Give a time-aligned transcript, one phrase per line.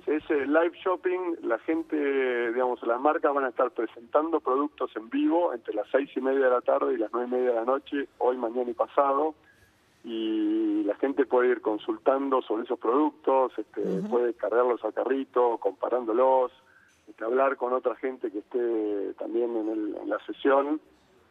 [0.06, 1.96] Es eh, live shopping, la gente,
[2.52, 6.44] digamos, las marcas van a estar presentando productos en vivo entre las seis y media
[6.44, 9.34] de la tarde y las nueve y media de la noche, hoy, mañana y pasado,
[10.04, 16.52] y la gente puede ir consultando sobre esos productos, este, puede cargarlos al carrito, comparándolos,
[17.08, 20.80] este, hablar con otra gente que esté también en, el- en la sesión,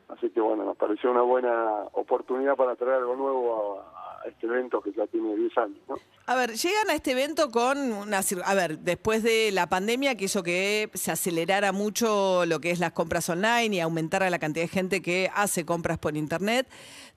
[0.09, 3.94] así que bueno, nos pareció una buena oportunidad para traer algo nuevo a,
[4.27, 5.95] este evento que ya tiene 10 años, ¿no?
[6.27, 8.21] A ver, llegan a este evento con una...
[8.45, 12.79] A ver, después de la pandemia que hizo que se acelerara mucho lo que es
[12.79, 16.67] las compras online y aumentara la cantidad de gente que hace compras por Internet,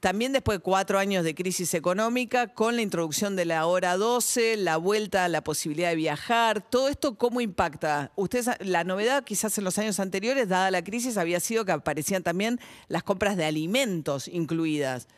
[0.00, 4.58] también después de cuatro años de crisis económica, con la introducción de la hora 12,
[4.58, 8.12] la vuelta a la posibilidad de viajar, todo esto, ¿cómo impacta?
[8.14, 12.22] Ustedes, la novedad quizás en los años anteriores, dada la crisis, había sido que aparecían
[12.22, 15.08] también las compras de alimentos incluidas.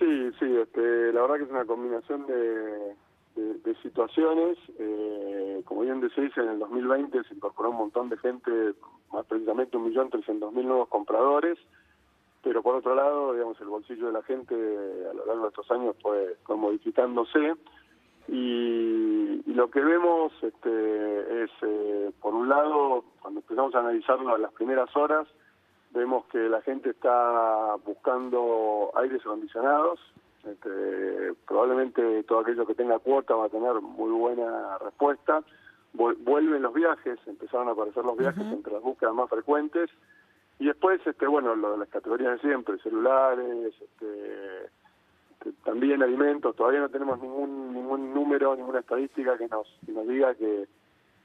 [0.00, 2.96] Sí, sí, este, la verdad que es una combinación de,
[3.36, 4.58] de- situaciones.
[4.78, 8.50] Eh, como bien decís, en el 2020 se incorporó un montón de gente,
[9.12, 11.58] más precisamente 1.300.000 nuevos compradores,
[12.42, 15.70] pero por otro lado, digamos, el bolsillo de la gente a lo largo de estos
[15.70, 17.54] años fue, fue modificándose.
[18.28, 24.36] Y, y lo que vemos este, es, eh, por un lado, cuando empezamos a analizarlo
[24.36, 25.28] en las primeras horas,
[25.90, 30.00] vemos que la gente está buscando aires acondicionados.
[30.44, 35.42] Este, probablemente todo aquello que tenga cuota va a tener muy buena respuesta.
[35.94, 39.90] Vuel- Vuelven los viajes, empezaron a aparecer los viajes entre las búsquedas más frecuentes.
[40.58, 46.54] Y después, este, bueno, lo de las categorías de siempre, celulares, este, este, también alimentos.
[46.54, 50.68] Todavía no tenemos ningún ningún número, ninguna estadística que nos, que nos diga que,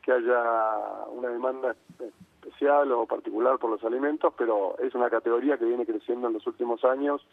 [0.05, 5.65] que haya una demanda especial o particular por los alimentos, pero es una categoría que
[5.65, 7.25] viene creciendo en los últimos años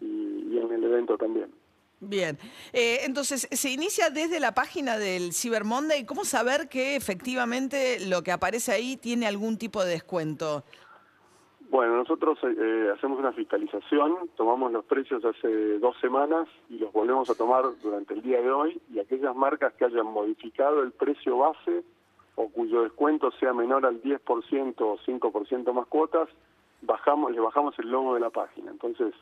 [0.00, 0.06] y,
[0.50, 1.52] y en el evento también.
[2.00, 2.38] Bien,
[2.72, 6.04] Eh, entonces se inicia desde la página del Cyber Monday.
[6.04, 10.64] ¿Cómo saber que efectivamente lo que aparece ahí tiene algún tipo de descuento?
[11.70, 17.28] Bueno, nosotros eh, hacemos una fiscalización, tomamos los precios hace dos semanas y los volvemos
[17.30, 21.38] a tomar durante el día de hoy y aquellas marcas que hayan modificado el precio
[21.38, 21.82] base
[22.36, 26.28] o cuyo descuento sea menor al 10% o 5% más cuotas,
[26.82, 28.70] bajamos, le bajamos el logo de la página.
[28.70, 29.14] Entonces,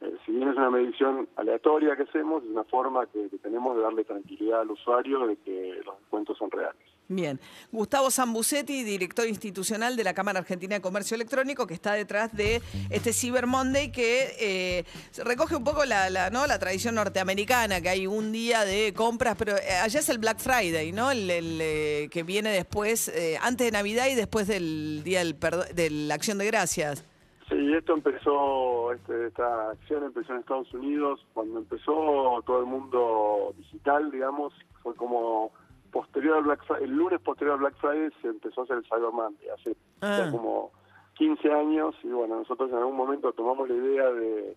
[0.00, 3.76] eh, si bien es una medición aleatoria que hacemos, es una forma que, que tenemos
[3.76, 6.91] de darle tranquilidad al usuario de que los descuentos son reales.
[7.14, 7.38] Bien,
[7.70, 12.62] Gustavo Zambucetti, director institucional de la Cámara Argentina de Comercio Electrónico, que está detrás de
[12.88, 14.84] este Cyber Monday que eh,
[15.22, 20.00] recoge un poco la, tradición norteamericana, que hay un día de compras, pero eh, allá
[20.00, 21.10] es el Black Friday, ¿no?
[21.10, 25.36] El, eh, que viene después, eh, antes de Navidad y después del Día del
[25.74, 27.04] de la Acción de Gracias.
[27.48, 33.54] Sí, esto empezó, este, esta acción empezó en Estados Unidos, cuando empezó todo el mundo
[33.58, 35.52] digital, digamos, fue como
[35.92, 38.84] posterior al Black Friday, el lunes posterior al Black Friday se empezó a hacer el
[38.84, 40.22] Cyber Monday, hace Ah.
[40.24, 40.72] ya como
[41.14, 44.56] 15 años, y bueno, nosotros en algún momento tomamos la idea de,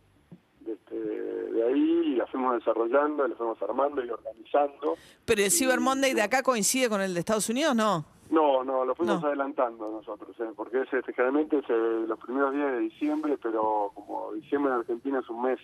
[0.61, 4.95] de, este, de ahí y la fuimos desarrollando, la fuimos armando y organizando.
[5.25, 8.05] Pero el Cyber Monday de acá coincide con el de Estados Unidos, ¿no?
[8.31, 9.27] No, no, lo fuimos No.
[9.27, 10.49] adelantando nosotros, ¿eh?
[10.55, 14.79] porque es, este, generalmente es eh, los primeros días de diciembre, pero como diciembre en
[14.79, 15.59] Argentina es un mes,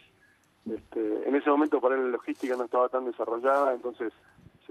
[0.71, 4.13] este, en ese momento para él la logística no estaba tan desarrollada, entonces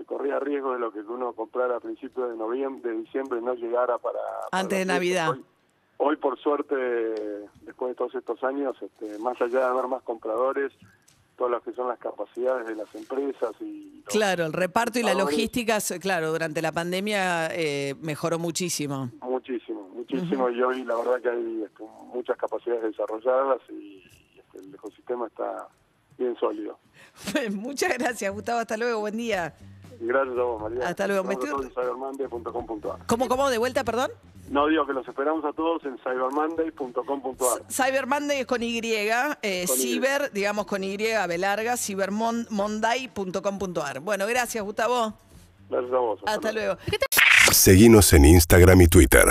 [0.00, 3.54] se corría riesgo de lo que uno comprara a principios de noviembre, de diciembre no
[3.54, 4.18] llegara para...
[4.50, 4.84] para Antes de.
[4.86, 5.30] Navidad.
[5.32, 5.44] Hoy,
[5.98, 6.74] hoy, por suerte,
[7.60, 10.72] después de todos estos años, este, más allá de haber más compradores,
[11.36, 14.02] todas las que son las capacidades de las empresas y...
[14.06, 19.10] Claro, el reparto y la logística, claro, durante la pandemia eh, mejoró muchísimo.
[19.20, 20.48] Muchísimo, muchísimo.
[20.48, 24.02] Y hoy la verdad que hay este, muchas capacidades desarrolladas y,
[24.38, 25.68] este, el ecosistema está
[26.16, 26.78] bien sólido.
[27.52, 28.60] Muchas gracias, Gustavo.
[28.60, 29.00] Hasta luego.
[29.00, 29.54] Buen día.
[30.00, 30.88] Gracias a vos, María.
[30.88, 31.24] Hasta luego.
[31.24, 31.50] Me estoy-.
[33.06, 33.50] ¿Cómo, cómo?
[33.50, 34.10] ¿De vuelta, perdón?
[34.48, 37.62] No digo que los esperamos a todos en cybermonday.com.ar.
[37.70, 39.80] Cyber Monday es con Y, eh, Con Y.
[39.80, 44.00] ciber, digamos con Y, B larga, cybermonday.com.ar.
[44.00, 45.12] Bueno, gracias, Gustavo.
[45.68, 46.18] Gracias a vos.
[46.26, 46.76] Hasta luego.
[47.52, 49.26] Seguinos en Instagram y Twitter.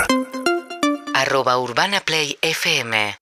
[1.14, 3.20] arroba Urbana Play FM